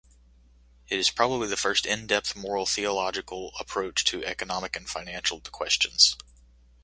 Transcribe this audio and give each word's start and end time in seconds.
It 0.89 0.97
is 0.97 1.11
probably 1.11 1.47
the 1.47 1.55
first 1.55 1.85
in-depth 1.85 2.35
moral 2.35 2.65
theological 2.65 3.53
approach 3.59 4.03
to 4.05 4.25
economic 4.25 4.75
and 4.75 4.89
financial 4.89 5.39
questions. 5.41 6.17